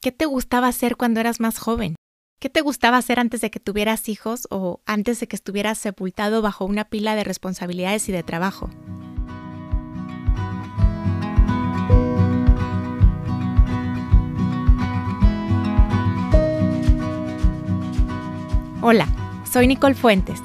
¿Qué 0.00 0.12
te 0.12 0.26
gustaba 0.26 0.68
hacer 0.68 0.96
cuando 0.96 1.18
eras 1.18 1.40
más 1.40 1.58
joven? 1.58 1.96
¿Qué 2.38 2.48
te 2.48 2.60
gustaba 2.60 2.98
hacer 2.98 3.18
antes 3.18 3.40
de 3.40 3.50
que 3.50 3.58
tuvieras 3.58 4.08
hijos 4.08 4.46
o 4.48 4.80
antes 4.86 5.18
de 5.18 5.26
que 5.26 5.34
estuvieras 5.34 5.76
sepultado 5.76 6.40
bajo 6.40 6.64
una 6.64 6.84
pila 6.84 7.16
de 7.16 7.24
responsabilidades 7.24 8.08
y 8.08 8.12
de 8.12 8.22
trabajo? 8.22 8.70
Hola, 18.82 19.08
soy 19.50 19.66
Nicole 19.66 19.96
Fuentes. 19.96 20.40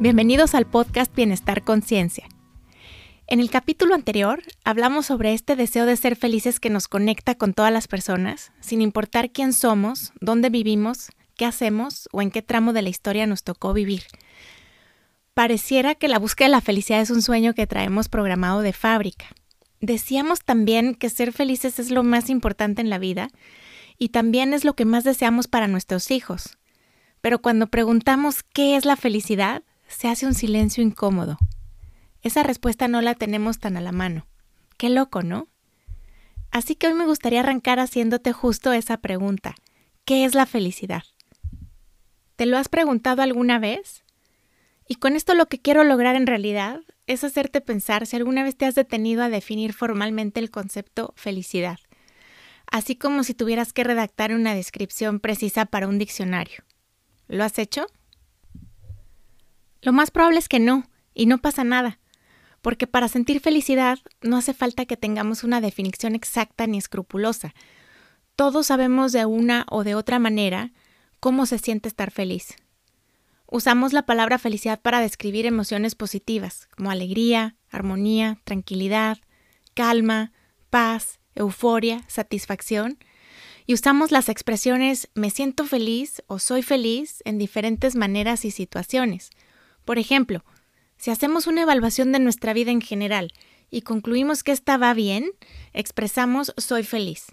Bienvenidos 0.00 0.54
al 0.54 0.64
podcast 0.64 1.14
Bienestar 1.14 1.62
Conciencia. 1.62 2.26
En 3.26 3.40
el 3.40 3.50
capítulo 3.50 3.94
anterior 3.94 4.42
hablamos 4.64 5.06
sobre 5.06 5.32
este 5.32 5.56
deseo 5.56 5.86
de 5.86 5.96
ser 5.96 6.14
felices 6.14 6.60
que 6.60 6.68
nos 6.68 6.88
conecta 6.88 7.34
con 7.34 7.54
todas 7.54 7.72
las 7.72 7.88
personas, 7.88 8.52
sin 8.60 8.82
importar 8.82 9.30
quién 9.30 9.54
somos, 9.54 10.12
dónde 10.20 10.50
vivimos, 10.50 11.08
qué 11.36 11.46
hacemos 11.46 12.08
o 12.12 12.20
en 12.20 12.30
qué 12.30 12.42
tramo 12.42 12.74
de 12.74 12.82
la 12.82 12.90
historia 12.90 13.26
nos 13.26 13.42
tocó 13.42 13.72
vivir. 13.72 14.02
Pareciera 15.32 15.94
que 15.94 16.08
la 16.08 16.18
búsqueda 16.18 16.48
de 16.48 16.52
la 16.52 16.60
felicidad 16.60 17.00
es 17.00 17.10
un 17.10 17.22
sueño 17.22 17.54
que 17.54 17.66
traemos 17.66 18.08
programado 18.10 18.60
de 18.60 18.74
fábrica. 18.74 19.26
Decíamos 19.80 20.44
también 20.44 20.94
que 20.94 21.08
ser 21.08 21.32
felices 21.32 21.78
es 21.78 21.90
lo 21.90 22.02
más 22.02 22.28
importante 22.28 22.82
en 22.82 22.90
la 22.90 22.98
vida 22.98 23.30
y 23.98 24.10
también 24.10 24.52
es 24.52 24.64
lo 24.64 24.74
que 24.74 24.84
más 24.84 25.02
deseamos 25.02 25.48
para 25.48 25.66
nuestros 25.66 26.10
hijos. 26.10 26.58
Pero 27.22 27.40
cuando 27.40 27.68
preguntamos 27.68 28.42
qué 28.42 28.76
es 28.76 28.84
la 28.84 28.96
felicidad, 28.96 29.62
se 29.88 30.08
hace 30.08 30.26
un 30.26 30.34
silencio 30.34 30.84
incómodo. 30.84 31.38
Esa 32.24 32.42
respuesta 32.42 32.88
no 32.88 33.02
la 33.02 33.14
tenemos 33.14 33.58
tan 33.58 33.76
a 33.76 33.82
la 33.82 33.92
mano. 33.92 34.26
Qué 34.78 34.88
loco, 34.88 35.22
¿no? 35.22 35.46
Así 36.50 36.74
que 36.74 36.86
hoy 36.86 36.94
me 36.94 37.04
gustaría 37.04 37.40
arrancar 37.40 37.78
haciéndote 37.78 38.32
justo 38.32 38.72
esa 38.72 38.96
pregunta. 38.96 39.54
¿Qué 40.06 40.24
es 40.24 40.34
la 40.34 40.46
felicidad? 40.46 41.02
¿Te 42.36 42.46
lo 42.46 42.56
has 42.56 42.70
preguntado 42.70 43.20
alguna 43.20 43.58
vez? 43.58 44.04
Y 44.88 44.94
con 44.94 45.16
esto 45.16 45.34
lo 45.34 45.46
que 45.46 45.60
quiero 45.60 45.84
lograr 45.84 46.16
en 46.16 46.26
realidad 46.26 46.80
es 47.06 47.24
hacerte 47.24 47.60
pensar 47.60 48.06
si 48.06 48.16
alguna 48.16 48.42
vez 48.42 48.56
te 48.56 48.64
has 48.64 48.74
detenido 48.74 49.22
a 49.22 49.28
definir 49.28 49.74
formalmente 49.74 50.40
el 50.40 50.50
concepto 50.50 51.12
felicidad, 51.16 51.78
así 52.70 52.96
como 52.96 53.22
si 53.24 53.34
tuvieras 53.34 53.74
que 53.74 53.84
redactar 53.84 54.32
una 54.32 54.54
descripción 54.54 55.20
precisa 55.20 55.66
para 55.66 55.88
un 55.88 55.98
diccionario. 55.98 56.64
¿Lo 57.28 57.44
has 57.44 57.58
hecho? 57.58 57.86
Lo 59.82 59.92
más 59.92 60.10
probable 60.10 60.38
es 60.38 60.48
que 60.48 60.60
no, 60.60 60.88
y 61.12 61.26
no 61.26 61.38
pasa 61.38 61.64
nada 61.64 61.98
porque 62.64 62.86
para 62.86 63.08
sentir 63.08 63.40
felicidad 63.40 63.98
no 64.22 64.38
hace 64.38 64.54
falta 64.54 64.86
que 64.86 64.96
tengamos 64.96 65.44
una 65.44 65.60
definición 65.60 66.14
exacta 66.14 66.66
ni 66.66 66.78
escrupulosa. 66.78 67.54
Todos 68.36 68.68
sabemos 68.68 69.12
de 69.12 69.26
una 69.26 69.66
o 69.70 69.84
de 69.84 69.94
otra 69.94 70.18
manera 70.18 70.72
cómo 71.20 71.44
se 71.44 71.58
siente 71.58 71.90
estar 71.90 72.10
feliz. 72.10 72.56
Usamos 73.46 73.92
la 73.92 74.06
palabra 74.06 74.38
felicidad 74.38 74.80
para 74.80 75.00
describir 75.00 75.44
emociones 75.44 75.94
positivas, 75.94 76.66
como 76.74 76.90
alegría, 76.90 77.54
armonía, 77.70 78.38
tranquilidad, 78.44 79.18
calma, 79.74 80.32
paz, 80.70 81.20
euforia, 81.34 82.02
satisfacción, 82.08 82.96
y 83.66 83.74
usamos 83.74 84.10
las 84.10 84.30
expresiones 84.30 85.10
me 85.12 85.28
siento 85.28 85.66
feliz 85.66 86.22
o 86.28 86.38
soy 86.38 86.62
feliz 86.62 87.20
en 87.26 87.36
diferentes 87.36 87.94
maneras 87.94 88.46
y 88.46 88.50
situaciones. 88.50 89.28
Por 89.84 89.98
ejemplo, 89.98 90.46
si 90.96 91.10
hacemos 91.10 91.46
una 91.46 91.62
evaluación 91.62 92.12
de 92.12 92.18
nuestra 92.18 92.52
vida 92.52 92.70
en 92.70 92.80
general 92.80 93.32
y 93.70 93.82
concluimos 93.82 94.42
que 94.42 94.52
esta 94.52 94.76
va 94.76 94.94
bien, 94.94 95.30
expresamos 95.72 96.54
soy 96.56 96.84
feliz. 96.84 97.26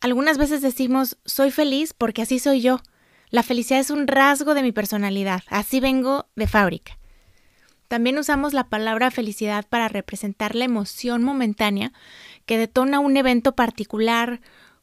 Algunas 0.00 0.36
veces 0.36 0.62
decimos 0.62 1.18
soy 1.24 1.50
feliz 1.50 1.94
porque 1.96 2.22
así 2.22 2.38
soy 2.38 2.60
yo. 2.60 2.80
La 3.30 3.42
felicidad 3.42 3.80
es 3.80 3.90
un 3.90 4.08
rasgo 4.08 4.54
de 4.54 4.62
mi 4.62 4.72
personalidad, 4.72 5.42
así 5.48 5.80
vengo 5.80 6.26
de 6.36 6.46
fábrica. 6.46 6.98
También 7.88 8.18
usamos 8.18 8.54
la 8.54 8.68
palabra 8.68 9.10
felicidad 9.10 9.66
para 9.68 9.86
representar 9.86 10.54
la 10.54 10.64
emoción 10.64 11.22
momentánea 11.22 11.92
que 12.46 12.58
detona 12.58 13.00
un 13.00 13.16
evento 13.16 13.54
particular, 13.54 14.40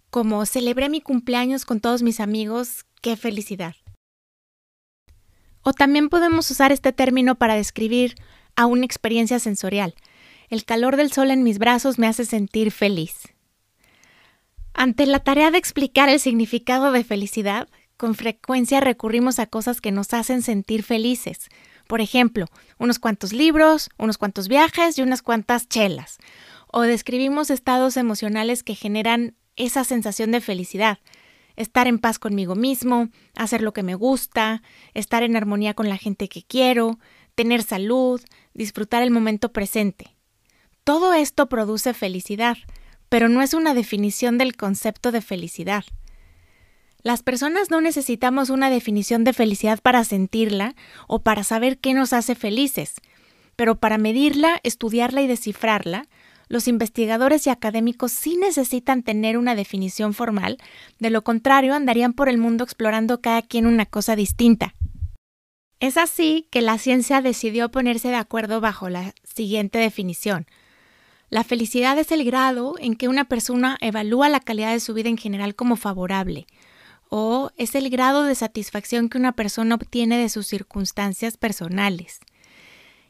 como 0.10 0.46
celebré 0.46 0.90
mi 0.90 1.02
cumpleaños 1.02 1.66
con 1.66 1.80
todos 1.80 2.02
mis 2.02 2.20
amigos, 2.20 2.86
qué 3.02 3.18
felicidad. 3.18 3.76
O 5.70 5.74
también 5.74 6.10
podemos 6.10 6.50
usar 6.50 6.72
este 6.72 6.92
término 6.94 7.36
para 7.36 7.54
describir 7.54 8.16
a 8.56 8.66
una 8.66 8.86
experiencia 8.86 9.38
sensorial. 9.38 9.94
El 10.50 10.66
calor 10.66 10.96
del 10.96 11.12
sol 11.12 11.30
en 11.30 11.44
mis 11.44 11.60
brazos 11.60 12.00
me 12.00 12.08
hace 12.08 12.26
sentir 12.26 12.72
feliz. 12.72 13.28
Ante 14.74 15.06
la 15.06 15.20
tarea 15.20 15.52
de 15.52 15.60
explicar 15.60 16.10
el 16.10 16.20
significado 16.20 16.92
de 16.92 17.04
felicidad, 17.04 17.68
con 17.98 18.16
frecuencia 18.16 18.80
recurrimos 18.80 19.38
a 19.38 19.46
cosas 19.46 19.80
que 19.80 19.92
nos 19.92 20.12
hacen 20.16 20.42
sentir 20.42 20.82
felices. 20.82 21.50
Por 21.86 22.02
ejemplo, 22.02 22.48
unos 22.80 22.98
cuantos 22.98 23.32
libros, 23.32 23.92
unos 24.00 24.18
cuantos 24.18 24.48
viajes 24.48 24.98
y 24.98 25.04
unas 25.04 25.22
cuantas 25.22 25.70
chelas. 25.70 26.18
O 26.66 26.82
describimos 26.82 27.52
estados 27.52 27.96
emocionales 27.96 28.64
que 28.64 28.74
generan 28.74 29.36
esa 29.56 29.84
sensación 29.84 30.32
de 30.32 30.42
felicidad 30.42 30.98
estar 31.60 31.88
en 31.88 32.00
paz 32.00 32.20
conmigo 32.20 32.56
mismo, 32.56 33.10
hacer 33.36 33.62
lo 33.62 33.74
que 33.74 33.84
me 33.84 33.94
gusta, 33.94 34.64
estar 34.94 35.24
en 35.24 35.36
armonía 35.36 35.74
con 35.74 35.90
la 35.90 35.98
gente 35.98 36.30
que 36.30 36.42
quiero, 36.42 36.98
tener 37.36 37.64
salud, 37.64 38.22
disfrutar 38.54 39.04
el 39.04 39.12
momento 39.12 39.52
presente. 39.52 40.16
Todo 40.86 41.14
esto 41.14 41.50
produce 41.50 41.94
felicidad, 41.94 42.58
pero 43.10 43.28
no 43.28 43.42
es 43.42 43.54
una 43.54 43.74
definición 43.74 44.38
del 44.38 44.56
concepto 44.56 45.12
de 45.12 45.22
felicidad. 45.22 45.84
Las 47.04 47.24
personas 47.24 47.70
no 47.70 47.82
necesitamos 47.82 48.50
una 48.50 48.70
definición 48.70 49.26
de 49.26 49.34
felicidad 49.34 49.80
para 49.82 50.06
sentirla 50.06 50.76
o 51.08 51.24
para 51.24 51.44
saber 51.44 51.78
qué 51.78 51.94
nos 51.94 52.14
hace 52.14 52.36
felices, 52.36 52.96
pero 53.58 53.80
para 53.80 53.98
medirla, 53.98 54.62
estudiarla 54.64 55.22
y 55.22 55.28
descifrarla, 55.28 56.08
los 56.50 56.68
investigadores 56.68 57.48
y 57.48 57.52
académicos 57.52 58.12
sí 58.12 58.36
necesitan 58.36 59.04
tener 59.04 59.38
una 59.38 59.56
definición 59.56 60.14
formal, 60.14 60.58
de 61.00 61.12
lo 61.12 61.24
contrario 61.24 61.76
andarían 61.76 62.14
por 62.14 62.28
el 62.28 62.40
mundo 62.40 62.64
explorando 62.64 63.22
cada 63.22 63.42
quien 63.44 63.68
una 63.68 63.86
cosa 63.86 64.16
distinta. 64.16 64.76
Es 65.80 65.96
así 65.96 66.48
que 66.52 66.62
la 66.62 66.78
ciencia 66.78 67.22
decidió 67.22 67.70
ponerse 67.70 68.10
de 68.10 68.16
acuerdo 68.16 68.60
bajo 68.60 68.90
la 68.90 69.14
siguiente 69.24 69.80
definición. 69.80 70.48
La 71.30 71.44
felicidad 71.44 71.98
es 72.00 72.12
el 72.12 72.26
grado 72.26 72.74
en 72.80 72.96
que 72.96 73.08
una 73.08 73.26
persona 73.26 73.78
evalúa 73.80 74.28
la 74.28 74.40
calidad 74.40 74.74
de 74.74 74.80
su 74.80 74.96
vida 74.96 75.10
en 75.10 75.18
general 75.18 75.56
como 75.56 75.76
favorable, 75.76 76.48
o 77.10 77.52
es 77.56 77.76
el 77.76 77.90
grado 77.90 78.24
de 78.24 78.36
satisfacción 78.36 79.08
que 79.08 79.20
una 79.20 79.34
persona 79.34 79.76
obtiene 79.76 80.18
de 80.18 80.30
sus 80.30 80.48
circunstancias 80.48 81.38
personales. 81.38 82.20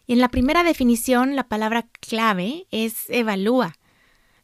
Y 0.09 0.13
en 0.13 0.21
la 0.21 0.29
primera 0.29 0.63
definición, 0.63 1.35
la 1.35 1.47
palabra 1.47 1.87
clave 1.99 2.65
es 2.71 3.07
evalúa. 3.11 3.75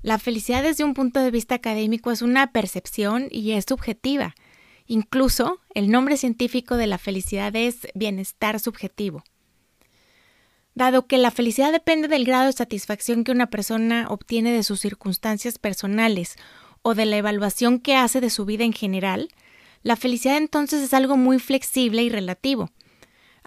La 0.04 0.20
felicidad 0.20 0.62
desde 0.62 0.84
un 0.84 0.94
punto 0.94 1.20
de 1.20 1.32
vista 1.32 1.56
académico 1.56 2.12
es 2.12 2.22
una 2.22 2.52
percepción 2.52 3.30
y 3.32 3.54
es 3.54 3.66
subjetiva. 3.68 4.36
Incluso 4.86 5.62
el 5.74 5.90
nombre 5.90 6.18
científico 6.18 6.78
de 6.78 6.86
la 6.86 7.00
felicidad 7.00 7.56
es 7.56 7.88
bienestar 7.96 8.60
subjetivo. 8.60 9.24
Dado 10.76 11.08
que 11.08 11.18
la 11.18 11.32
felicidad 11.32 11.72
depende 11.72 12.08
del 12.10 12.26
grado 12.26 12.46
de 12.46 12.54
satisfacción 12.54 13.24
que 13.24 13.32
una 13.32 13.50
persona 13.50 14.06
obtiene 14.08 14.52
de 14.52 14.62
sus 14.62 14.82
circunstancias 14.82 15.58
personales 15.58 16.36
o 16.84 16.94
de 16.94 17.08
la 17.08 17.18
evaluación 17.18 17.80
que 17.80 17.96
hace 17.96 18.22
de 18.22 18.30
su 18.30 18.46
vida 18.46 18.66
en 18.66 18.74
general, 18.74 19.30
la 19.82 19.96
felicidad 19.96 20.38
entonces 20.38 20.84
es 20.84 20.94
algo 20.94 21.18
muy 21.18 21.40
flexible 21.40 22.04
y 22.04 22.10
relativo. 22.10 22.70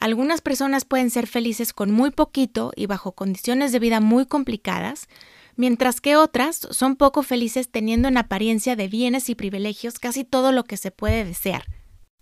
Algunas 0.00 0.42
personas 0.42 0.84
pueden 0.84 1.10
ser 1.10 1.26
felices 1.26 1.72
con 1.72 1.90
muy 1.90 2.12
poquito 2.12 2.70
y 2.76 2.86
bajo 2.86 3.12
condiciones 3.12 3.72
de 3.72 3.80
vida 3.80 3.98
muy 3.98 4.26
complicadas, 4.26 5.08
mientras 5.56 6.00
que 6.00 6.14
otras 6.14 6.68
son 6.70 6.94
poco 6.94 7.24
felices 7.24 7.68
teniendo 7.68 8.06
en 8.06 8.16
apariencia 8.16 8.76
de 8.76 8.86
bienes 8.86 9.28
y 9.28 9.34
privilegios 9.34 9.98
casi 9.98 10.22
todo 10.22 10.52
lo 10.52 10.62
que 10.62 10.76
se 10.76 10.92
puede 10.92 11.24
desear. 11.24 11.64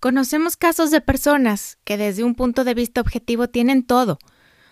Conocemos 0.00 0.56
casos 0.56 0.90
de 0.90 1.02
personas 1.02 1.76
que 1.84 1.98
desde 1.98 2.24
un 2.24 2.34
punto 2.34 2.64
de 2.64 2.72
vista 2.72 3.02
objetivo 3.02 3.48
tienen 3.48 3.82
todo, 3.82 4.18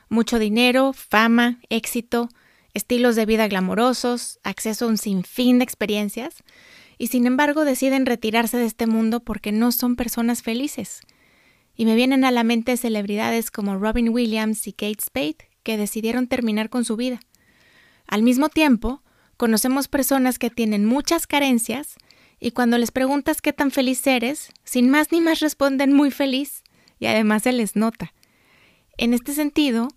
mucho 0.09 0.39
dinero, 0.39 0.95
fama, 0.95 1.61
éxito, 1.69 2.31
estilos 2.73 3.17
de 3.17 3.27
vida 3.27 3.49
glamorosos, 3.49 4.41
acceso 4.45 4.87
a 4.87 4.89
un 4.89 4.97
sinfín 4.97 5.59
de 5.59 5.65
experiencias, 5.65 6.37
y 6.97 7.09
sin 7.09 7.27
embargo 7.27 7.67
deciden 7.67 8.07
retirarse 8.07 8.57
de 8.57 8.65
este 8.65 8.87
mundo 8.87 9.21
porque 9.21 9.53
no 9.53 9.73
son 9.73 9.95
personas 9.95 10.43
felices 10.43 11.03
y 11.77 11.87
me 11.87 11.95
vienen 11.95 12.25
a 12.25 12.31
la 12.31 12.45
mente 12.45 12.77
celebridades 12.77 13.51
como 13.51 13.77
Robin 13.77 14.11
Williams 14.11 14.67
y 14.67 14.73
Kate 14.73 15.03
Spade 15.03 15.49
que 15.63 15.77
decidieron 15.77 16.27
terminar 16.27 16.71
con 16.71 16.85
su 16.85 16.97
vida. 16.97 17.21
Al 18.07 18.23
mismo 18.23 18.49
tiempo, 18.49 19.03
conocemos 19.37 19.89
personas 19.89 20.39
que 20.39 20.51
tienen 20.51 20.85
muchas 20.85 21.27
carencias 21.27 21.97
y 22.39 22.51
cuando 22.51 22.79
les 22.79 22.91
preguntas 22.91 23.41
qué 23.41 23.53
tan 23.53 23.71
feliz 23.71 24.07
eres, 24.07 24.51
sin 24.65 24.91
más 24.91 25.11
ni 25.11 25.21
más 25.21 25.41
responden 25.41 25.93
muy 25.93 26.11
feliz 26.11 26.63
y 26.99 27.07
además 27.07 27.43
se 27.45 27.53
les 27.53 27.77
nota. 27.77 28.13
En 28.97 29.15
este 29.15 29.33
sentido, 29.33 29.89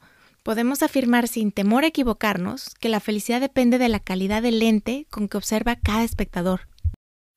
podemos 0.44 0.82
afirmar 0.82 1.28
sin 1.28 1.52
temor 1.52 1.84
a 1.84 1.88
equivocarnos 1.88 2.74
que 2.80 2.90
la 2.90 3.02
felicidad 3.02 3.42
depende 3.42 3.78
de 3.78 3.90
la 3.90 4.00
calidad 4.00 4.42
del 4.42 4.60
lente 4.60 5.06
con 5.10 5.28
que 5.28 5.38
observa 5.38 5.76
cada 5.76 6.04
espectador. 6.04 6.62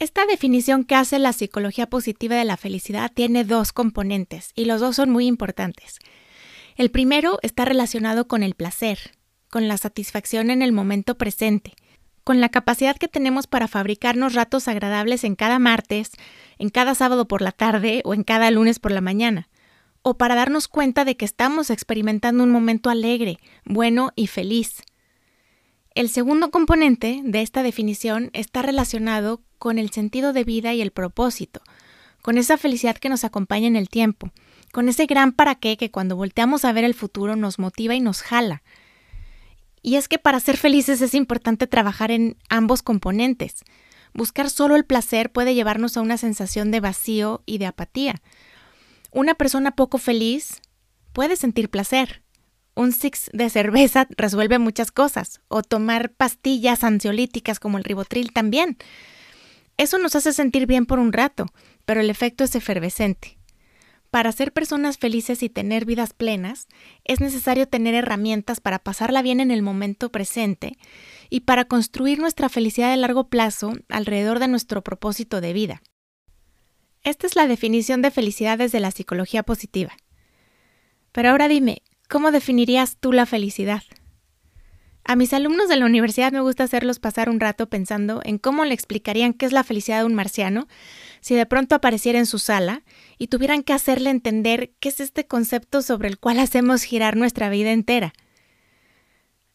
Esta 0.00 0.24
definición 0.24 0.84
que 0.84 0.94
hace 0.94 1.18
la 1.18 1.34
psicología 1.34 1.86
positiva 1.86 2.34
de 2.34 2.46
la 2.46 2.56
felicidad 2.56 3.12
tiene 3.12 3.44
dos 3.44 3.74
componentes 3.74 4.50
y 4.54 4.64
los 4.64 4.80
dos 4.80 4.96
son 4.96 5.10
muy 5.10 5.26
importantes. 5.26 5.98
El 6.76 6.90
primero 6.90 7.38
está 7.42 7.66
relacionado 7.66 8.26
con 8.26 8.42
el 8.42 8.54
placer, 8.54 8.98
con 9.50 9.68
la 9.68 9.76
satisfacción 9.76 10.48
en 10.48 10.62
el 10.62 10.72
momento 10.72 11.18
presente, 11.18 11.74
con 12.24 12.40
la 12.40 12.48
capacidad 12.48 12.96
que 12.96 13.08
tenemos 13.08 13.46
para 13.46 13.68
fabricarnos 13.68 14.32
ratos 14.32 14.68
agradables 14.68 15.22
en 15.22 15.36
cada 15.36 15.58
martes, 15.58 16.12
en 16.58 16.70
cada 16.70 16.94
sábado 16.94 17.28
por 17.28 17.42
la 17.42 17.52
tarde 17.52 18.00
o 18.06 18.14
en 18.14 18.24
cada 18.24 18.50
lunes 18.50 18.78
por 18.78 18.92
la 18.92 19.02
mañana, 19.02 19.50
o 20.00 20.16
para 20.16 20.34
darnos 20.34 20.66
cuenta 20.66 21.04
de 21.04 21.18
que 21.18 21.26
estamos 21.26 21.68
experimentando 21.68 22.42
un 22.42 22.50
momento 22.50 22.88
alegre, 22.88 23.36
bueno 23.66 24.12
y 24.16 24.28
feliz. 24.28 24.82
El 25.94 26.08
segundo 26.08 26.50
componente 26.50 27.20
de 27.22 27.42
esta 27.42 27.62
definición 27.62 28.30
está 28.32 28.62
relacionado 28.62 29.42
con 29.60 29.78
el 29.78 29.90
sentido 29.90 30.32
de 30.32 30.42
vida 30.42 30.72
y 30.72 30.80
el 30.80 30.90
propósito, 30.90 31.60
con 32.22 32.38
esa 32.38 32.56
felicidad 32.56 32.96
que 32.96 33.10
nos 33.10 33.24
acompaña 33.24 33.68
en 33.68 33.76
el 33.76 33.90
tiempo, 33.90 34.30
con 34.72 34.88
ese 34.88 35.04
gran 35.04 35.32
para 35.32 35.54
qué 35.54 35.76
que 35.76 35.90
cuando 35.90 36.16
volteamos 36.16 36.64
a 36.64 36.72
ver 36.72 36.82
el 36.82 36.94
futuro 36.94 37.36
nos 37.36 37.58
motiva 37.58 37.94
y 37.94 38.00
nos 38.00 38.22
jala. 38.22 38.62
Y 39.82 39.96
es 39.96 40.08
que 40.08 40.18
para 40.18 40.40
ser 40.40 40.56
felices 40.56 41.02
es 41.02 41.14
importante 41.14 41.66
trabajar 41.66 42.10
en 42.10 42.38
ambos 42.48 42.82
componentes. 42.82 43.62
Buscar 44.14 44.48
solo 44.48 44.76
el 44.76 44.86
placer 44.86 45.30
puede 45.30 45.54
llevarnos 45.54 45.96
a 45.96 46.00
una 46.00 46.16
sensación 46.16 46.70
de 46.70 46.80
vacío 46.80 47.42
y 47.44 47.58
de 47.58 47.66
apatía. 47.66 48.22
Una 49.12 49.34
persona 49.34 49.72
poco 49.72 49.98
feliz 49.98 50.62
puede 51.12 51.36
sentir 51.36 51.68
placer. 51.68 52.22
Un 52.74 52.92
six 52.92 53.28
de 53.34 53.50
cerveza 53.50 54.06
resuelve 54.16 54.58
muchas 54.58 54.90
cosas, 54.90 55.42
o 55.48 55.62
tomar 55.62 56.12
pastillas 56.12 56.82
ansiolíticas 56.82 57.60
como 57.60 57.76
el 57.76 57.84
ribotril 57.84 58.32
también. 58.32 58.78
Eso 59.80 59.96
nos 59.96 60.14
hace 60.14 60.34
sentir 60.34 60.66
bien 60.66 60.84
por 60.84 60.98
un 60.98 61.10
rato, 61.10 61.46
pero 61.86 62.02
el 62.02 62.10
efecto 62.10 62.44
es 62.44 62.54
efervescente. 62.54 63.38
Para 64.10 64.30
ser 64.30 64.52
personas 64.52 64.98
felices 64.98 65.42
y 65.42 65.48
tener 65.48 65.86
vidas 65.86 66.12
plenas, 66.12 66.68
es 67.04 67.20
necesario 67.20 67.66
tener 67.66 67.94
herramientas 67.94 68.60
para 68.60 68.78
pasarla 68.78 69.22
bien 69.22 69.40
en 69.40 69.50
el 69.50 69.62
momento 69.62 70.12
presente 70.12 70.76
y 71.30 71.40
para 71.40 71.64
construir 71.64 72.18
nuestra 72.18 72.50
felicidad 72.50 72.90
de 72.90 72.98
largo 72.98 73.30
plazo 73.30 73.72
alrededor 73.88 74.38
de 74.38 74.48
nuestro 74.48 74.82
propósito 74.82 75.40
de 75.40 75.54
vida. 75.54 75.82
Esta 77.02 77.26
es 77.26 77.34
la 77.34 77.46
definición 77.46 78.02
de 78.02 78.10
felicidad 78.10 78.58
desde 78.58 78.80
la 78.80 78.90
psicología 78.90 79.44
positiva. 79.44 79.96
Pero 81.10 81.30
ahora 81.30 81.48
dime, 81.48 81.80
¿cómo 82.06 82.32
definirías 82.32 82.98
tú 82.98 83.14
la 83.14 83.24
felicidad? 83.24 83.82
A 85.10 85.16
mis 85.16 85.32
alumnos 85.32 85.68
de 85.68 85.74
la 85.74 85.86
universidad 85.86 86.30
me 86.30 86.40
gusta 86.40 86.62
hacerlos 86.62 87.00
pasar 87.00 87.30
un 87.30 87.40
rato 87.40 87.68
pensando 87.68 88.20
en 88.22 88.38
cómo 88.38 88.64
le 88.64 88.74
explicarían 88.74 89.32
qué 89.32 89.44
es 89.44 89.50
la 89.50 89.64
felicidad 89.64 89.98
de 89.98 90.04
un 90.04 90.14
marciano 90.14 90.68
si 91.20 91.34
de 91.34 91.46
pronto 91.46 91.74
apareciera 91.74 92.20
en 92.20 92.26
su 92.26 92.38
sala 92.38 92.84
y 93.18 93.26
tuvieran 93.26 93.64
que 93.64 93.72
hacerle 93.72 94.10
entender 94.10 94.70
qué 94.78 94.88
es 94.88 95.00
este 95.00 95.26
concepto 95.26 95.82
sobre 95.82 96.06
el 96.06 96.20
cual 96.20 96.38
hacemos 96.38 96.84
girar 96.84 97.16
nuestra 97.16 97.48
vida 97.48 97.72
entera. 97.72 98.12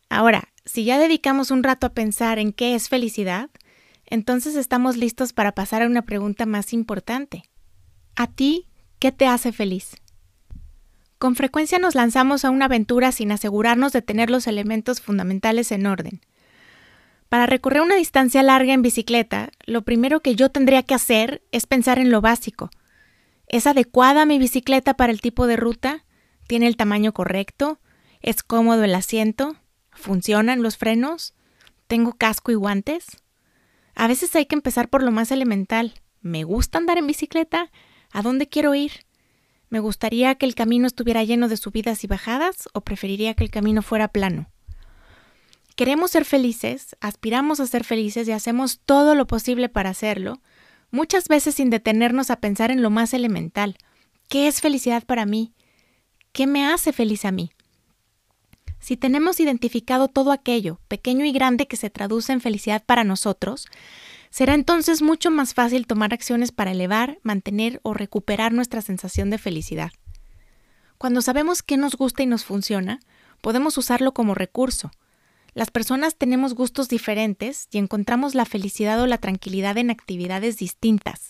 Ahora, 0.10 0.50
si 0.66 0.84
ya 0.84 1.00
dedicamos 1.00 1.52
un 1.52 1.64
rato 1.64 1.88
a 1.88 1.94
pensar 1.94 2.38
en 2.38 2.52
qué 2.52 2.76
es 2.76 2.90
felicidad, 2.90 3.50
entonces 4.06 4.58
estamos 4.58 4.98
listos 4.98 5.32
para 5.32 5.54
pasar 5.54 5.84
a 5.84 5.88
una 5.88 6.02
pregunta 6.02 6.46
más 6.46 6.74
importante. 6.74 7.44
¿A 8.18 8.28
ti 8.28 8.68
qué 9.00 9.14
te 9.14 9.26
hace 9.26 9.54
feliz? 9.54 9.96
Con 11.26 11.36
frecuencia 11.36 11.80
nos 11.80 11.96
lanzamos 11.96 12.46
a 12.46 12.52
una 12.52 12.66
aventura 12.66 13.12
sin 13.12 13.32
asegurarnos 13.32 13.92
de 13.94 14.04
tener 14.04 14.30
los 14.30 14.46
elementos 14.46 15.02
fundamentales 15.02 15.72
en 15.72 15.88
orden. 15.88 16.22
Para 17.30 17.48
recorrer 17.48 17.82
una 17.82 17.96
distancia 17.96 18.44
larga 18.44 18.74
en 18.74 18.84
bicicleta, 18.84 19.50
lo 19.66 19.82
primero 19.82 20.20
que 20.20 20.36
yo 20.36 20.52
tendría 20.52 20.84
que 20.84 20.94
hacer 20.94 21.42
es 21.52 21.66
pensar 21.66 21.98
en 21.98 22.12
lo 22.12 22.22
básico. 22.22 22.70
¿Es 23.48 23.66
adecuada 23.66 24.28
mi 24.28 24.38
bicicleta 24.38 24.94
para 24.94 25.12
el 25.12 25.20
tipo 25.20 25.48
de 25.48 25.56
ruta? 25.56 26.06
¿Tiene 26.46 26.68
el 26.68 26.78
tamaño 26.78 27.12
correcto? 27.12 27.80
¿Es 28.22 28.44
cómodo 28.44 28.84
el 28.84 28.94
asiento? 28.94 29.56
¿Funcionan 29.94 30.62
los 30.62 30.78
frenos? 30.78 31.34
¿Tengo 31.88 32.14
casco 32.14 32.52
y 32.52 32.54
guantes? 32.54 33.08
A 33.96 34.08
veces 34.08 34.36
hay 34.36 34.46
que 34.46 34.54
empezar 34.54 34.90
por 34.90 35.02
lo 35.02 35.10
más 35.10 35.32
elemental. 35.32 35.96
¿Me 36.22 36.44
gusta 36.44 36.78
andar 36.78 37.00
en 37.00 37.08
bicicleta? 37.08 37.72
¿A 38.12 38.22
dónde 38.22 38.48
quiero 38.48 38.76
ir? 38.76 38.92
¿Me 39.70 39.80
gustaría 39.80 40.36
que 40.36 40.46
el 40.46 40.56
camino 40.56 40.88
estuviera 40.88 41.24
lleno 41.24 41.48
de 41.48 41.58
subidas 41.58 42.04
y 42.04 42.08
bajadas 42.08 42.70
o 42.74 42.82
preferiría 42.82 43.34
que 43.34 43.44
el 43.44 43.50
camino 43.50 43.82
fuera 43.82 44.08
plano? 44.08 44.50
Queremos 45.76 46.12
ser 46.12 46.24
felices, 46.24 46.96
aspiramos 47.02 47.60
a 47.60 47.68
ser 47.68 47.84
felices 47.84 48.28
y 48.28 48.32
hacemos 48.32 48.80
todo 48.86 49.14
lo 49.16 49.28
posible 49.28 49.68
para 49.68 49.90
hacerlo, 49.90 50.40
muchas 50.90 51.28
veces 51.28 51.56
sin 51.56 51.70
detenernos 51.70 52.30
a 52.30 52.40
pensar 52.40 52.72
en 52.72 52.82
lo 52.82 52.90
más 52.90 53.14
elemental. 53.14 53.78
¿Qué 54.30 54.48
es 54.48 54.62
felicidad 54.62 55.04
para 55.04 55.26
mí? 55.26 55.54
¿Qué 56.32 56.48
me 56.48 56.66
hace 56.66 56.94
feliz 56.94 57.26
a 57.26 57.32
mí? 57.32 57.52
Si 58.80 58.98
tenemos 58.98 59.40
identificado 59.40 60.08
todo 60.08 60.32
aquello, 60.32 60.80
pequeño 60.88 61.26
y 61.26 61.32
grande, 61.32 61.68
que 61.68 61.76
se 61.76 61.90
traduce 61.90 62.32
en 62.32 62.40
felicidad 62.40 62.84
para 62.86 63.04
nosotros, 63.04 63.68
Será 64.36 64.54
entonces 64.54 65.02
mucho 65.02 65.32
más 65.32 65.54
fácil 65.54 65.88
tomar 65.88 66.14
acciones 66.14 66.52
para 66.52 66.72
elevar, 66.72 67.20
mantener 67.24 67.80
o 67.84 67.94
recuperar 67.94 68.52
nuestra 68.52 68.82
sensación 68.82 69.30
de 69.30 69.38
felicidad. 69.38 69.94
Cuando 70.98 71.22
sabemos 71.22 71.64
qué 71.64 71.78
nos 71.78 71.96
gusta 71.96 72.22
y 72.22 72.26
nos 72.26 72.44
funciona, 72.44 73.00
podemos 73.40 73.78
usarlo 73.78 74.14
como 74.14 74.36
recurso. 74.36 74.92
Las 75.54 75.72
personas 75.72 76.18
tenemos 76.18 76.54
gustos 76.54 76.90
diferentes 76.90 77.70
y 77.72 77.78
encontramos 77.78 78.36
la 78.36 78.44
felicidad 78.44 79.02
o 79.02 79.08
la 79.08 79.20
tranquilidad 79.20 79.78
en 79.78 79.90
actividades 79.90 80.58
distintas. 80.58 81.30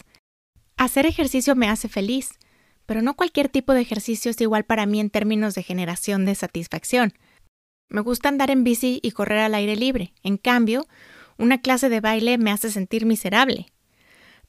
Hacer 0.75 1.05
ejercicio 1.05 1.55
me 1.55 1.69
hace 1.69 1.87
feliz, 1.87 2.39
pero 2.87 3.03
no 3.03 3.13
cualquier 3.13 3.49
tipo 3.49 3.75
de 3.75 3.81
ejercicio 3.81 4.31
es 4.31 4.41
igual 4.41 4.63
para 4.63 4.87
mí 4.87 4.99
en 4.99 5.11
términos 5.11 5.53
de 5.53 5.61
generación 5.61 6.25
de 6.25 6.33
satisfacción. 6.33 7.13
Me 7.87 8.01
gusta 8.01 8.29
andar 8.29 8.49
en 8.49 8.63
bici 8.63 8.99
y 9.03 9.11
correr 9.11 9.41
al 9.41 9.53
aire 9.53 9.75
libre. 9.75 10.11
En 10.23 10.37
cambio, 10.37 10.87
una 11.37 11.59
clase 11.59 11.89
de 11.89 12.01
baile 12.01 12.37
me 12.37 12.51
hace 12.51 12.71
sentir 12.71 13.05
miserable. 13.05 13.67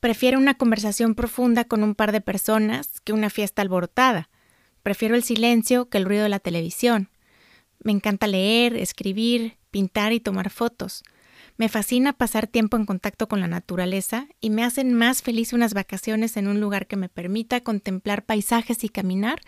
Prefiero 0.00 0.38
una 0.38 0.54
conversación 0.54 1.14
profunda 1.14 1.64
con 1.64 1.82
un 1.82 1.94
par 1.94 2.12
de 2.12 2.20
personas 2.20 3.00
que 3.00 3.12
una 3.12 3.30
fiesta 3.30 3.62
alborotada. 3.62 4.28
Prefiero 4.82 5.14
el 5.14 5.22
silencio 5.22 5.88
que 5.88 5.98
el 5.98 6.04
ruido 6.04 6.24
de 6.24 6.28
la 6.28 6.38
televisión. 6.38 7.10
Me 7.82 7.92
encanta 7.92 8.26
leer, 8.26 8.76
escribir, 8.76 9.56
pintar 9.70 10.12
y 10.12 10.20
tomar 10.20 10.50
fotos. 10.50 11.02
Me 11.56 11.68
fascina 11.68 12.12
pasar 12.12 12.46
tiempo 12.46 12.76
en 12.76 12.84
contacto 12.84 13.28
con 13.28 13.40
la 13.40 13.48
naturaleza 13.48 14.28
y 14.40 14.50
me 14.50 14.62
hacen 14.62 14.92
más 14.92 15.22
feliz 15.22 15.52
unas 15.52 15.72
vacaciones 15.72 16.36
en 16.36 16.48
un 16.48 16.60
lugar 16.60 16.86
que 16.86 16.96
me 16.96 17.08
permita 17.08 17.62
contemplar 17.62 18.24
paisajes 18.24 18.84
y 18.84 18.90
caminar 18.90 19.40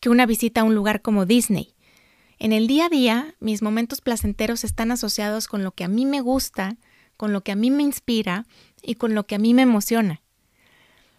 que 0.00 0.10
una 0.10 0.26
visita 0.26 0.60
a 0.60 0.64
un 0.64 0.74
lugar 0.74 1.00
como 1.00 1.24
Disney. 1.24 1.74
En 2.38 2.52
el 2.52 2.68
día 2.68 2.86
a 2.86 2.88
día, 2.88 3.34
mis 3.40 3.62
momentos 3.62 4.00
placenteros 4.00 4.62
están 4.62 4.92
asociados 4.92 5.48
con 5.48 5.64
lo 5.64 5.72
que 5.72 5.84
a 5.84 5.88
mí 5.88 6.06
me 6.06 6.20
gusta, 6.20 6.76
con 7.16 7.32
lo 7.32 7.42
que 7.42 7.50
a 7.50 7.56
mí 7.56 7.70
me 7.70 7.82
inspira 7.82 8.46
y 8.80 8.94
con 8.94 9.14
lo 9.14 9.26
que 9.26 9.34
a 9.34 9.38
mí 9.38 9.54
me 9.54 9.62
emociona. 9.62 10.22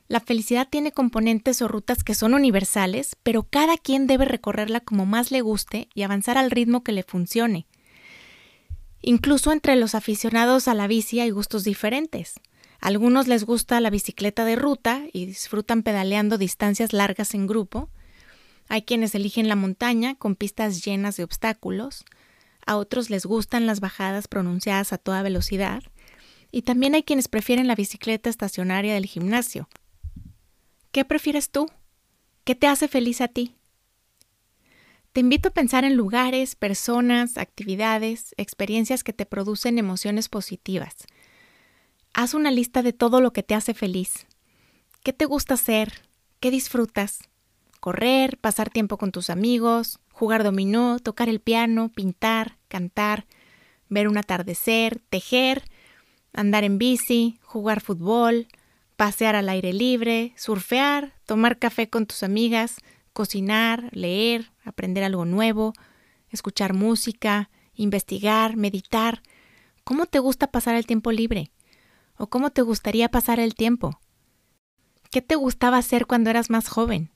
La 0.08 0.22
felicidad 0.22 0.68
tiene 0.68 0.92
componentes 0.92 1.62
o 1.62 1.68
rutas 1.68 2.04
que 2.04 2.16
son 2.16 2.34
universales, 2.34 3.16
pero 3.22 3.44
cada 3.44 3.78
quien 3.78 4.08
debe 4.08 4.26
recorrerla 4.26 4.80
como 4.80 5.06
más 5.06 5.30
le 5.30 5.42
guste 5.42 5.90
y 5.94 6.04
avanzar 6.04 6.38
al 6.38 6.52
ritmo 6.52 6.84
que 6.84 6.94
le 6.94 7.04
funcione. 7.04 7.68
Incluso 9.02 9.52
entre 9.52 9.76
los 9.76 9.96
aficionados 9.96 10.68
a 10.68 10.74
la 10.74 10.88
bici 10.88 11.20
hay 11.20 11.30
gustos 11.30 11.64
diferentes. 11.64 12.40
A 12.82 12.88
algunos 12.88 13.28
les 13.28 13.44
gusta 13.44 13.80
la 13.82 13.90
bicicleta 13.90 14.46
de 14.46 14.56
ruta 14.56 15.04
y 15.12 15.26
disfrutan 15.26 15.84
pedaleando 15.84 16.38
distancias 16.38 16.94
largas 16.94 17.34
en 17.34 17.46
grupo, 17.46 17.90
hay 18.70 18.84
quienes 18.84 19.14
eligen 19.16 19.50
la 19.50 19.56
montaña 19.56 20.16
con 20.16 20.36
pistas 20.36 20.86
llenas 20.86 21.18
de 21.18 21.24
obstáculos, 21.24 22.06
a 22.66 22.78
otros 22.78 23.10
les 23.10 23.26
gustan 23.26 23.66
las 23.66 23.80
bajadas 23.80 24.28
pronunciadas 24.28 24.94
a 24.94 25.00
toda 25.00 25.24
velocidad, 25.24 25.84
y 26.52 26.62
también 26.62 26.94
hay 26.94 27.04
quienes 27.04 27.28
prefieren 27.28 27.68
la 27.68 27.76
bicicleta 27.76 28.30
estacionaria 28.30 28.94
del 28.94 29.08
gimnasio. 29.08 29.68
¿Qué 30.92 31.04
prefieres 31.04 31.50
tú? 31.50 31.68
¿Qué 32.44 32.54
te 32.56 32.68
hace 32.68 32.88
feliz 32.88 33.22
a 33.22 33.28
ti? 33.28 33.56
Te 35.14 35.22
invito 35.22 35.50
a 35.50 35.54
pensar 35.54 35.84
en 35.84 35.96
lugares, 35.96 36.56
personas, 36.56 37.38
actividades, 37.38 38.36
experiencias 38.38 39.04
que 39.04 39.14
te 39.14 39.26
producen 39.26 39.80
emociones 39.80 40.30
positivas. 40.30 41.08
Haz 42.14 42.36
una 42.36 42.52
lista 42.52 42.84
de 42.84 42.94
todo 42.94 43.20
lo 43.20 43.34
que 43.34 43.42
te 43.42 43.56
hace 43.56 43.74
feliz. 43.74 44.28
¿Qué 45.04 45.12
te 45.12 45.26
gusta 45.26 45.56
hacer? 45.56 45.94
¿Qué 46.40 46.52
disfrutas? 46.52 47.29
Correr, 47.80 48.38
pasar 48.38 48.70
tiempo 48.70 48.98
con 48.98 49.12
tus 49.12 49.30
amigos, 49.30 50.00
jugar 50.12 50.44
dominó, 50.44 51.00
tocar 51.00 51.30
el 51.30 51.40
piano, 51.40 51.90
pintar, 51.90 52.58
cantar, 52.68 53.26
ver 53.90 54.08
un 54.08 54.18
atardecer, 54.18 55.02
tejer, 55.10 55.64
andar 56.34 56.64
en 56.64 56.78
bici, 56.78 57.40
jugar 57.42 57.82
fútbol, 57.82 58.48
pasear 58.96 59.36
al 59.36 59.50
aire 59.50 59.74
libre, 59.74 60.34
surfear, 60.36 61.14
tomar 61.26 61.58
café 61.58 61.90
con 61.90 62.06
tus 62.06 62.24
amigas, 62.24 62.78
cocinar, 63.14 63.90
leer, 63.94 64.52
aprender 64.64 65.04
algo 65.04 65.26
nuevo, 65.26 65.74
escuchar 66.30 66.74
música, 66.74 67.50
investigar, 67.74 68.58
meditar. 68.58 69.22
¿Cómo 69.84 70.06
te 70.06 70.20
gusta 70.20 70.48
pasar 70.48 70.76
el 70.76 70.86
tiempo 70.86 71.12
libre? 71.12 71.52
¿O 72.18 72.28
cómo 72.28 72.52
te 72.52 72.62
gustaría 72.62 73.10
pasar 73.10 73.40
el 73.40 73.56
tiempo? 73.56 74.00
¿Qué 75.10 75.22
te 75.22 75.36
gustaba 75.36 75.78
hacer 75.78 76.06
cuando 76.06 76.30
eras 76.30 76.50
más 76.50 76.68
joven? 76.68 77.10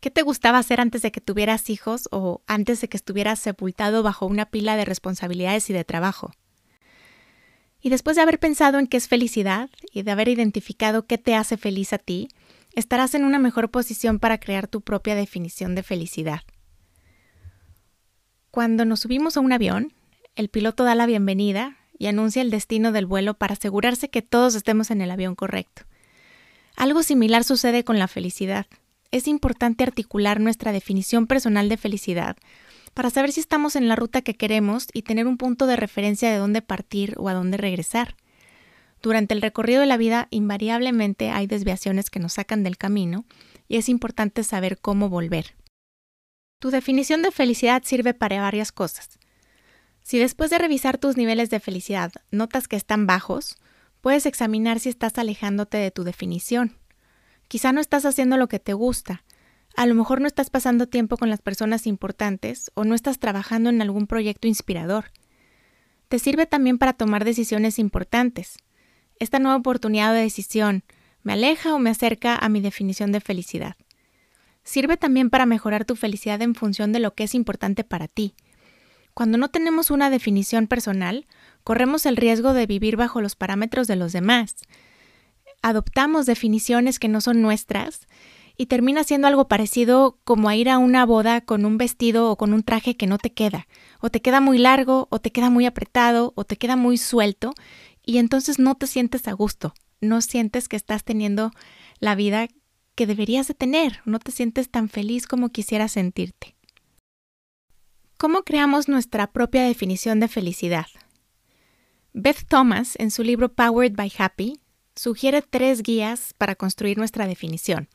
¿Qué 0.00 0.10
te 0.12 0.22
gustaba 0.22 0.58
hacer 0.58 0.80
antes 0.80 1.02
de 1.02 1.10
que 1.10 1.20
tuvieras 1.20 1.70
hijos 1.70 2.08
o 2.12 2.42
antes 2.46 2.80
de 2.80 2.88
que 2.88 2.96
estuvieras 2.96 3.40
sepultado 3.40 4.04
bajo 4.04 4.26
una 4.26 4.46
pila 4.46 4.76
de 4.76 4.84
responsabilidades 4.84 5.68
y 5.70 5.72
de 5.72 5.84
trabajo? 5.84 6.30
Y 7.80 7.90
después 7.90 8.14
de 8.14 8.22
haber 8.22 8.38
pensado 8.38 8.78
en 8.78 8.86
qué 8.86 8.96
es 8.96 9.08
felicidad 9.08 9.70
y 9.92 10.02
de 10.02 10.10
haber 10.12 10.28
identificado 10.28 11.06
qué 11.06 11.18
te 11.18 11.34
hace 11.34 11.56
feliz 11.56 11.92
a 11.92 11.98
ti, 11.98 12.28
estarás 12.74 13.14
en 13.14 13.24
una 13.24 13.40
mejor 13.40 13.70
posición 13.70 14.20
para 14.20 14.38
crear 14.38 14.68
tu 14.68 14.82
propia 14.82 15.16
definición 15.16 15.74
de 15.74 15.82
felicidad. 15.82 16.42
Cuando 18.52 18.84
nos 18.84 19.00
subimos 19.00 19.36
a 19.36 19.40
un 19.40 19.52
avión, 19.52 19.92
el 20.36 20.48
piloto 20.48 20.84
da 20.84 20.94
la 20.94 21.06
bienvenida 21.06 21.76
y 21.98 22.06
anuncia 22.06 22.42
el 22.42 22.50
destino 22.50 22.92
del 22.92 23.06
vuelo 23.06 23.34
para 23.34 23.54
asegurarse 23.54 24.10
que 24.10 24.22
todos 24.22 24.54
estemos 24.54 24.92
en 24.92 25.00
el 25.00 25.10
avión 25.10 25.34
correcto. 25.34 25.82
Algo 26.76 27.02
similar 27.02 27.42
sucede 27.42 27.82
con 27.82 27.98
la 27.98 28.06
felicidad 28.06 28.66
es 29.10 29.26
importante 29.26 29.84
articular 29.84 30.40
nuestra 30.40 30.72
definición 30.72 31.26
personal 31.26 31.68
de 31.68 31.76
felicidad 31.76 32.36
para 32.94 33.10
saber 33.10 33.32
si 33.32 33.40
estamos 33.40 33.76
en 33.76 33.88
la 33.88 33.96
ruta 33.96 34.22
que 34.22 34.34
queremos 34.34 34.88
y 34.92 35.02
tener 35.02 35.26
un 35.26 35.38
punto 35.38 35.66
de 35.66 35.76
referencia 35.76 36.30
de 36.30 36.38
dónde 36.38 36.62
partir 36.62 37.14
o 37.16 37.28
a 37.28 37.34
dónde 37.34 37.56
regresar. 37.56 38.16
Durante 39.00 39.34
el 39.34 39.42
recorrido 39.42 39.80
de 39.80 39.86
la 39.86 39.96
vida 39.96 40.26
invariablemente 40.30 41.30
hay 41.30 41.46
desviaciones 41.46 42.10
que 42.10 42.18
nos 42.18 42.34
sacan 42.34 42.64
del 42.64 42.76
camino 42.76 43.24
y 43.68 43.76
es 43.76 43.88
importante 43.88 44.42
saber 44.42 44.78
cómo 44.78 45.08
volver. 45.08 45.54
Tu 46.58 46.70
definición 46.70 47.22
de 47.22 47.30
felicidad 47.30 47.82
sirve 47.84 48.14
para 48.14 48.40
varias 48.40 48.72
cosas. 48.72 49.18
Si 50.02 50.18
después 50.18 50.50
de 50.50 50.58
revisar 50.58 50.98
tus 50.98 51.16
niveles 51.16 51.50
de 51.50 51.60
felicidad 51.60 52.12
notas 52.32 52.66
que 52.66 52.76
están 52.76 53.06
bajos, 53.06 53.58
puedes 54.00 54.26
examinar 54.26 54.80
si 54.80 54.88
estás 54.88 55.18
alejándote 55.18 55.76
de 55.76 55.92
tu 55.92 56.02
definición. 56.02 56.77
Quizá 57.48 57.72
no 57.72 57.80
estás 57.80 58.04
haciendo 58.04 58.36
lo 58.36 58.48
que 58.48 58.58
te 58.58 58.74
gusta. 58.74 59.24
A 59.74 59.86
lo 59.86 59.94
mejor 59.94 60.20
no 60.20 60.26
estás 60.26 60.50
pasando 60.50 60.86
tiempo 60.86 61.16
con 61.16 61.30
las 61.30 61.40
personas 61.40 61.86
importantes 61.86 62.70
o 62.74 62.84
no 62.84 62.94
estás 62.94 63.18
trabajando 63.18 63.70
en 63.70 63.80
algún 63.80 64.06
proyecto 64.06 64.46
inspirador. 64.48 65.06
Te 66.08 66.18
sirve 66.18 66.46
también 66.46 66.78
para 66.78 66.92
tomar 66.92 67.24
decisiones 67.24 67.78
importantes. 67.78 68.58
Esta 69.18 69.38
nueva 69.38 69.56
oportunidad 69.56 70.12
de 70.12 70.20
decisión 70.20 70.84
me 71.22 71.32
aleja 71.32 71.74
o 71.74 71.78
me 71.78 71.90
acerca 71.90 72.36
a 72.36 72.48
mi 72.48 72.60
definición 72.60 73.12
de 73.12 73.20
felicidad. 73.20 73.76
Sirve 74.62 74.96
también 74.96 75.30
para 75.30 75.46
mejorar 75.46 75.84
tu 75.84 75.96
felicidad 75.96 76.42
en 76.42 76.54
función 76.54 76.92
de 76.92 77.00
lo 77.00 77.14
que 77.14 77.24
es 77.24 77.34
importante 77.34 77.84
para 77.84 78.08
ti. 78.08 78.34
Cuando 79.14 79.38
no 79.38 79.48
tenemos 79.48 79.90
una 79.90 80.10
definición 80.10 80.66
personal, 80.66 81.26
corremos 81.64 82.06
el 82.06 82.16
riesgo 82.16 82.52
de 82.52 82.66
vivir 82.66 82.96
bajo 82.96 83.20
los 83.20 83.34
parámetros 83.34 83.86
de 83.86 83.96
los 83.96 84.12
demás, 84.12 84.56
adoptamos 85.68 86.26
definiciones 86.26 86.98
que 86.98 87.08
no 87.08 87.20
son 87.20 87.42
nuestras 87.42 88.06
y 88.56 88.66
termina 88.66 89.04
siendo 89.04 89.28
algo 89.28 89.46
parecido 89.46 90.18
como 90.24 90.48
a 90.48 90.56
ir 90.56 90.68
a 90.68 90.78
una 90.78 91.06
boda 91.06 91.40
con 91.40 91.64
un 91.64 91.78
vestido 91.78 92.30
o 92.30 92.36
con 92.36 92.52
un 92.52 92.64
traje 92.64 92.96
que 92.96 93.06
no 93.06 93.18
te 93.18 93.32
queda, 93.32 93.68
o 94.00 94.10
te 94.10 94.20
queda 94.20 94.40
muy 94.40 94.58
largo, 94.58 95.06
o 95.10 95.20
te 95.20 95.30
queda 95.30 95.48
muy 95.48 95.64
apretado, 95.64 96.32
o 96.34 96.44
te 96.44 96.56
queda 96.56 96.74
muy 96.74 96.98
suelto, 96.98 97.52
y 98.04 98.18
entonces 98.18 98.58
no 98.58 98.74
te 98.74 98.88
sientes 98.88 99.28
a 99.28 99.32
gusto, 99.32 99.74
no 100.00 100.20
sientes 100.22 100.68
que 100.68 100.76
estás 100.76 101.04
teniendo 101.04 101.52
la 102.00 102.16
vida 102.16 102.48
que 102.96 103.06
deberías 103.06 103.46
de 103.46 103.54
tener, 103.54 104.00
no 104.04 104.18
te 104.18 104.32
sientes 104.32 104.68
tan 104.70 104.88
feliz 104.88 105.28
como 105.28 105.50
quisieras 105.50 105.92
sentirte. 105.92 106.56
¿Cómo 108.16 108.42
creamos 108.42 108.88
nuestra 108.88 109.30
propia 109.30 109.62
definición 109.62 110.18
de 110.18 110.26
felicidad? 110.26 110.86
Beth 112.12 112.48
Thomas, 112.48 112.96
en 112.98 113.12
su 113.12 113.22
libro 113.22 113.52
Powered 113.52 113.94
by 113.94 114.12
Happy, 114.18 114.58
sugiere 114.98 115.42
tres 115.42 115.82
guías 115.82 116.34
para 116.36 116.56
construir 116.56 116.98
nuestra 116.98 117.26
definición. 117.26 117.88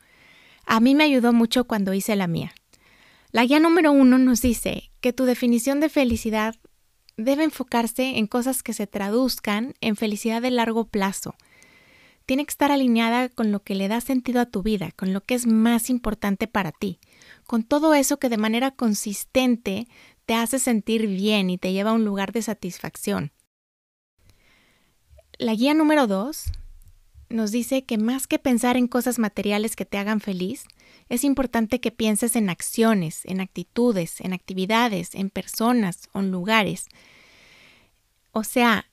A 0.64 0.80
mí 0.80 0.94
me 0.94 1.04
ayudó 1.04 1.32
mucho 1.32 1.64
cuando 1.64 1.92
hice 1.92 2.16
la 2.16 2.26
mía. 2.26 2.54
La 3.30 3.44
guía 3.44 3.60
número 3.60 3.92
uno 3.92 4.16
nos 4.16 4.40
dice 4.40 4.90
que 5.00 5.12
tu 5.12 5.24
definición 5.24 5.80
de 5.80 5.90
felicidad 5.90 6.56
debe 7.16 7.44
enfocarse 7.44 8.18
en 8.18 8.26
cosas 8.26 8.62
que 8.62 8.72
se 8.72 8.86
traduzcan 8.86 9.74
en 9.80 9.96
felicidad 9.96 10.40
de 10.40 10.50
largo 10.50 10.86
plazo. 10.86 11.34
Tiene 12.26 12.46
que 12.46 12.50
estar 12.50 12.72
alineada 12.72 13.28
con 13.28 13.52
lo 13.52 13.62
que 13.62 13.74
le 13.74 13.88
da 13.88 14.00
sentido 14.00 14.40
a 14.40 14.46
tu 14.46 14.62
vida, 14.62 14.90
con 14.96 15.12
lo 15.12 15.20
que 15.20 15.34
es 15.34 15.46
más 15.46 15.90
importante 15.90 16.46
para 16.46 16.72
ti, 16.72 16.98
con 17.46 17.64
todo 17.64 17.92
eso 17.92 18.18
que 18.18 18.30
de 18.30 18.38
manera 18.38 18.70
consistente 18.70 19.88
te 20.24 20.34
hace 20.34 20.58
sentir 20.58 21.06
bien 21.06 21.50
y 21.50 21.58
te 21.58 21.72
lleva 21.72 21.90
a 21.90 21.94
un 21.94 22.06
lugar 22.06 22.32
de 22.32 22.40
satisfacción. 22.40 23.32
La 25.38 25.54
guía 25.54 25.74
número 25.74 26.06
dos 26.06 26.46
nos 27.34 27.50
dice 27.50 27.84
que 27.84 27.98
más 27.98 28.26
que 28.26 28.38
pensar 28.38 28.76
en 28.76 28.86
cosas 28.86 29.18
materiales 29.18 29.76
que 29.76 29.84
te 29.84 29.98
hagan 29.98 30.20
feliz, 30.20 30.64
es 31.08 31.24
importante 31.24 31.80
que 31.80 31.90
pienses 31.90 32.36
en 32.36 32.48
acciones, 32.48 33.22
en 33.24 33.40
actitudes, 33.40 34.20
en 34.20 34.32
actividades, 34.32 35.14
en 35.14 35.30
personas 35.30 36.08
o 36.12 36.20
en 36.20 36.30
lugares. 36.30 36.86
O 38.32 38.44
sea, 38.44 38.86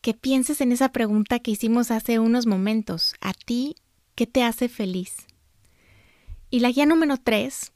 que 0.00 0.14
pienses 0.14 0.60
en 0.60 0.72
esa 0.72 0.90
pregunta 0.90 1.38
que 1.38 1.52
hicimos 1.52 1.90
hace 1.90 2.18
unos 2.18 2.46
momentos. 2.46 3.14
¿A 3.20 3.32
ti 3.32 3.76
qué 4.14 4.26
te 4.26 4.42
hace 4.42 4.68
feliz? 4.68 5.26
Y 6.50 6.60
la 6.60 6.70
guía 6.70 6.86
número 6.86 7.16
3 7.16 7.72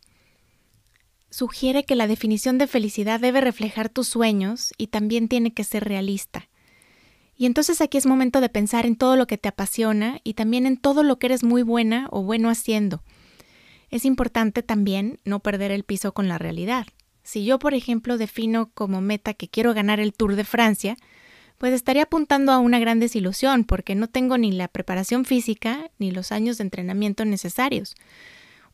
sugiere 1.31 1.85
que 1.85 1.97
la 1.97 2.07
definición 2.07 2.59
de 2.59 2.67
felicidad 2.67 3.21
debe 3.21 3.40
reflejar 3.40 3.88
tus 3.88 4.09
sueños 4.09 4.73
y 4.76 4.88
también 4.88 5.29
tiene 5.29 5.55
que 5.55 5.64
ser 5.64 5.85
realista. 5.85 6.50
Y 7.40 7.47
entonces 7.47 7.80
aquí 7.80 7.97
es 7.97 8.04
momento 8.04 8.42
de 8.42 8.50
pensar 8.50 8.85
en 8.85 8.97
todo 8.97 9.16
lo 9.16 9.26
que 9.26 9.38
te 9.38 9.49
apasiona 9.49 10.20
y 10.25 10.35
también 10.35 10.66
en 10.66 10.76
todo 10.76 11.02
lo 11.02 11.18
que 11.18 11.28
eres 11.28 11.42
muy 11.42 11.62
buena 11.62 12.06
o 12.11 12.23
bueno 12.23 12.50
haciendo. 12.50 13.02
Es 13.88 14.04
importante 14.04 14.62
también 14.62 15.20
no 15.25 15.40
perder 15.40 15.70
el 15.70 15.85
piso 15.85 16.12
con 16.12 16.28
la 16.28 16.37
realidad. 16.37 16.87
Si 17.23 17.47
yo, 17.47 17.59
por 17.59 17.73
ejemplo, 17.73 18.18
defino 18.18 18.70
como 18.75 19.00
meta 19.00 19.32
que 19.32 19.49
quiero 19.49 19.73
ganar 19.73 20.00
el 20.00 20.12
Tour 20.12 20.37
de 20.37 20.44
Francia, 20.44 20.99
pues 21.56 21.73
estaría 21.73 22.02
apuntando 22.02 22.52
a 22.52 22.59
una 22.59 22.78
gran 22.78 23.00
desilusión 23.00 23.64
porque 23.64 23.94
no 23.94 24.06
tengo 24.06 24.37
ni 24.37 24.52
la 24.52 24.68
preparación 24.68 25.25
física 25.25 25.90
ni 25.99 26.11
los 26.11 26.32
años 26.32 26.59
de 26.59 26.64
entrenamiento 26.64 27.25
necesarios. 27.25 27.94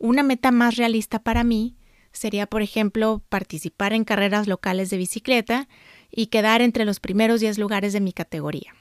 Una 0.01 0.25
meta 0.25 0.51
más 0.51 0.75
realista 0.75 1.21
para 1.21 1.45
mí 1.45 1.77
sería, 2.11 2.49
por 2.49 2.63
ejemplo, 2.63 3.23
participar 3.29 3.93
en 3.93 4.03
carreras 4.03 4.49
locales 4.49 4.91
de 4.91 4.97
bicicleta 4.97 5.69
y 6.17 6.29
quedar 6.29 6.63
entre 6.63 6.85
los 6.85 6.99
primeros 6.99 7.41
10 7.41 7.59
lugares 7.59 7.93
de 7.93 8.01
mi 8.01 8.13
categoría. 8.13 8.75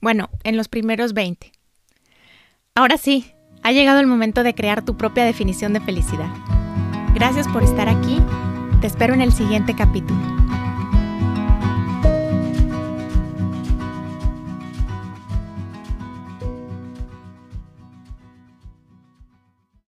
Bueno, 0.00 0.28
en 0.44 0.56
los 0.56 0.68
primeros 0.68 1.14
20. 1.14 1.50
Ahora 2.74 2.98
sí, 2.98 3.32
ha 3.62 3.72
llegado 3.72 4.00
el 4.00 4.06
momento 4.06 4.42
de 4.42 4.54
crear 4.54 4.84
tu 4.84 4.96
propia 4.96 5.24
definición 5.24 5.72
de 5.72 5.80
felicidad. 5.80 6.30
Gracias 7.14 7.48
por 7.48 7.62
estar 7.64 7.88
aquí. 7.88 8.18
Te 8.80 8.86
espero 8.86 9.14
en 9.14 9.22
el 9.22 9.32
siguiente 9.32 9.74
capítulo. 9.74 10.41